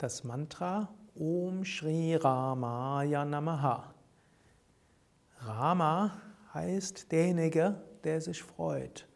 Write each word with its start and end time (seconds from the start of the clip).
Das 0.00 0.24
Mantra 0.24 0.88
Om 1.14 1.62
Shri 1.62 2.14
Ramaya 2.14 3.22
Namaha. 3.22 3.92
Rama 5.40 6.16
heißt 6.54 7.12
derjenige, 7.12 7.74
der 8.02 8.22
sich 8.22 8.42
freut. 8.42 9.06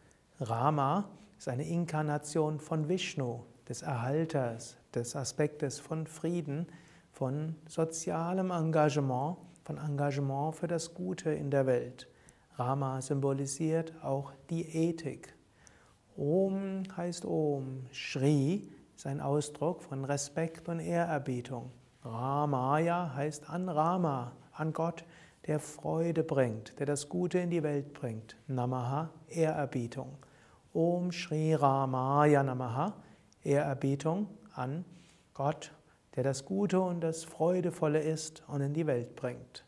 Rama 0.40 1.08
ist 1.38 1.48
eine 1.48 1.66
Inkarnation 1.66 2.60
von 2.60 2.86
Vishnu, 2.86 3.44
des 3.66 3.80
Erhalters, 3.80 4.76
des 4.94 5.16
Aspektes 5.16 5.78
von 5.78 6.06
Frieden, 6.06 6.66
von 7.12 7.56
sozialem 7.66 8.50
Engagement, 8.50 9.38
von 9.64 9.78
Engagement 9.78 10.54
für 10.54 10.66
das 10.66 10.92
Gute 10.92 11.30
in 11.30 11.50
der 11.50 11.64
Welt. 11.64 12.10
Rama 12.56 13.00
symbolisiert 13.00 13.94
auch 14.02 14.34
die 14.50 14.68
Ethik. 14.68 15.34
Om 16.18 16.82
heißt 16.94 17.24
Om, 17.24 17.86
Shri 17.90 18.68
ist 18.96 19.06
ein 19.06 19.20
Ausdruck 19.20 19.82
von 19.82 20.04
Respekt 20.04 20.68
und 20.68 20.80
Ehrerbietung. 20.80 21.72
Ramaya 22.04 23.14
heißt 23.14 23.50
an 23.50 23.68
Rama, 23.68 24.32
an 24.52 24.72
Gott, 24.72 25.04
der 25.46 25.58
Freude 25.58 26.22
bringt, 26.22 26.78
der 26.78 26.86
das 26.86 27.08
Gute 27.08 27.38
in 27.38 27.50
die 27.50 27.62
Welt 27.62 27.92
bringt. 27.92 28.36
Namaha, 28.46 29.10
Ehrerbietung. 29.28 30.16
Om 30.72 31.12
Shri 31.12 31.54
Ramaya 31.54 32.42
Namaha, 32.42 32.94
Ehrerbietung 33.42 34.28
an 34.54 34.84
Gott, 35.34 35.72
der 36.16 36.24
das 36.24 36.44
Gute 36.44 36.80
und 36.80 37.00
das 37.00 37.24
Freudevolle 37.24 38.00
ist 38.00 38.42
und 38.48 38.60
in 38.60 38.74
die 38.74 38.86
Welt 38.86 39.16
bringt. 39.16 39.64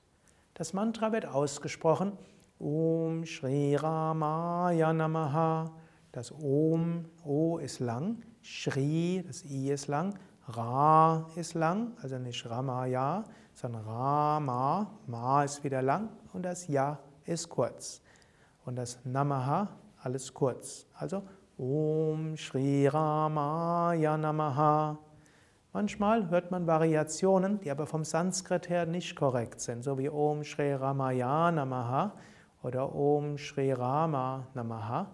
Das 0.55 0.73
Mantra 0.73 1.13
wird 1.13 1.27
ausgesprochen. 1.27 2.13
Om 2.59 3.27
Shri 3.27 3.77
Ramaya 3.77 4.93
Namaha. 4.93 5.73
Das 6.13 6.33
Om, 6.33 7.05
O 7.25 7.59
ist 7.59 7.81
lang, 7.81 8.23
Shri, 8.47 9.25
das 9.27 9.45
I 9.45 9.71
ist 9.71 9.89
lang, 9.89 10.15
Ra 10.47 11.27
ist 11.35 11.55
lang, 11.55 11.97
also 12.01 12.17
nicht 12.17 12.49
Ramaya, 12.49 13.25
sondern 13.55 13.83
Rama, 13.83 14.87
Ma 15.09 15.43
ist 15.43 15.65
wieder 15.65 15.83
lang 15.83 16.11
und 16.33 16.45
das 16.45 16.69
Ja 16.69 17.01
ist 17.25 17.49
kurz. 17.49 18.01
Und 18.65 18.77
das 18.77 19.01
Namaha, 19.05 19.69
alles 20.01 20.33
kurz. 20.33 20.87
Also 20.95 21.25
Om 21.59 22.37
Shri 22.37 22.87
Ramaya 22.87 24.17
Namaha. 24.17 24.97
Manchmal 25.73 26.31
hört 26.31 26.53
man 26.53 26.69
Variationen, 26.69 27.59
die 27.59 27.73
aber 27.73 27.87
vom 27.87 28.05
Sanskrit 28.05 28.69
her 28.69 28.87
nicht 28.87 29.17
korrekt 29.17 29.61
sind, 29.61 29.83
so 29.83 29.99
wie 29.99 30.09
Om 30.09 30.45
Shri 30.45 30.73
Ramaya 30.73 31.51
Namaha 31.51 32.13
oder 32.63 32.95
Om 32.95 33.39
Shri 33.39 33.73
Rama 33.73 34.47
Namaha. 34.55 35.09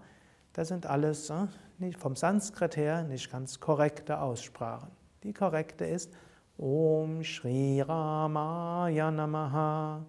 Das 0.52 0.68
sind 0.68 0.86
alles 0.86 1.30
äh, 1.30 1.92
vom 1.98 2.14
Sanskrit 2.14 2.76
her 2.76 3.04
nicht 3.04 3.30
ganz 3.30 3.58
korrekte 3.58 4.20
Aussprachen. 4.20 4.90
Die 5.22 5.32
korrekte 5.32 5.84
ist 5.84 6.12
Om 6.58 7.24
Shri 7.24 7.80
Ramaya 7.80 9.10
Namaha. 9.10 10.04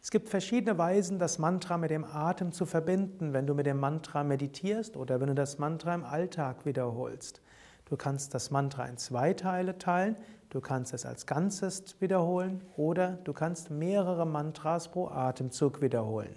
Es 0.00 0.10
gibt 0.10 0.28
verschiedene 0.28 0.78
Weisen, 0.78 1.18
das 1.18 1.38
Mantra 1.38 1.78
mit 1.78 1.90
dem 1.90 2.04
Atem 2.04 2.52
zu 2.52 2.66
verbinden, 2.66 3.32
wenn 3.32 3.46
du 3.46 3.54
mit 3.54 3.66
dem 3.66 3.80
Mantra 3.80 4.22
meditierst 4.22 4.96
oder 4.96 5.20
wenn 5.20 5.28
du 5.28 5.34
das 5.34 5.58
Mantra 5.58 5.94
im 5.94 6.04
Alltag 6.04 6.66
wiederholst. 6.66 7.40
Du 7.86 7.96
kannst 7.96 8.34
das 8.34 8.50
Mantra 8.50 8.84
in 8.84 8.98
zwei 8.98 9.32
Teile 9.32 9.78
teilen, 9.78 10.16
du 10.50 10.60
kannst 10.60 10.94
es 10.94 11.06
als 11.06 11.26
Ganzes 11.26 12.00
wiederholen 12.00 12.62
oder 12.76 13.18
du 13.24 13.32
kannst 13.32 13.70
mehrere 13.70 14.26
Mantras 14.26 14.88
pro 14.90 15.08
Atemzug 15.08 15.80
wiederholen. 15.80 16.34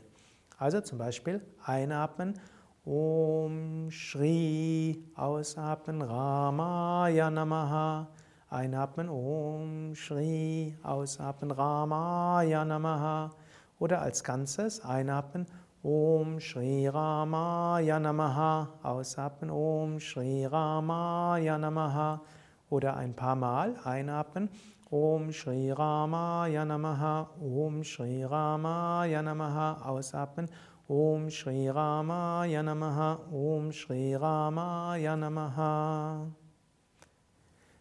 Also 0.58 0.82
zum 0.82 0.98
Beispiel 0.98 1.42
einatmen 1.64 2.40
Om 2.88 3.92
Shri, 3.92 5.04
ausatmen 5.18 6.02
Ramaya 6.02 7.30
Namaha, 7.30 8.08
einatmen 8.50 9.10
Om 9.10 9.94
Shri, 9.94 10.74
ausatmen 10.84 11.52
Ramaya 11.52 12.64
Namaha 12.64 13.32
oder 13.78 14.02
als 14.02 14.24
Ganzes 14.24 14.80
einatmen 14.86 15.48
Om 15.84 16.40
Shri 16.40 16.88
Ramaya 16.88 18.00
Namaha, 18.00 18.70
ausatmen 18.84 19.50
Om 19.50 20.00
Shri 20.00 20.46
Ramaya 20.46 21.58
Namaha 21.58 22.22
oder 22.70 22.98
ein 22.98 23.16
paar 23.16 23.36
Mal 23.36 23.76
einatmen 23.84 24.50
Om 24.90 25.34
Shri 25.34 25.70
Ramaya 25.70 26.64
Namaha, 26.64 27.30
Om 27.42 27.84
Shri 27.84 28.24
Ramaya 28.24 29.22
Namaha, 29.22 29.86
ausatmen 29.86 30.50
Om 30.88 31.30
Shri 31.30 31.70
Ramaya 31.70 32.64
Namaha, 32.64 33.20
Om 33.30 33.74
Shri 33.74 34.16
Ramaya 34.16 35.18
Namaha. 35.18 36.32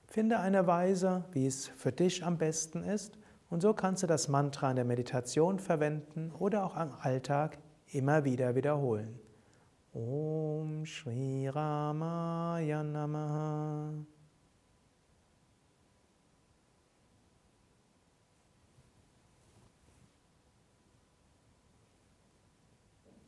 Finde 0.08 0.40
eine 0.40 0.66
Weise, 0.66 1.24
wie 1.30 1.46
es 1.46 1.68
für 1.68 1.92
dich 1.92 2.24
am 2.24 2.38
besten 2.38 2.82
ist, 2.82 3.16
und 3.50 3.60
so 3.60 3.72
kannst 3.72 4.02
du 4.02 4.08
das 4.08 4.26
Mantra 4.26 4.70
in 4.70 4.76
der 4.76 4.84
Meditation 4.84 5.60
verwenden 5.60 6.32
oder 6.36 6.64
auch 6.64 6.74
am 6.74 6.92
Alltag 7.00 7.58
immer 7.86 8.24
wieder 8.24 8.56
wiederholen. 8.56 9.20
Om 9.92 10.84
Shri 10.84 11.48
Ramaya 11.48 12.82
Namaha. 12.82 13.92